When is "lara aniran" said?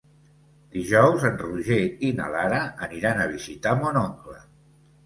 2.39-3.23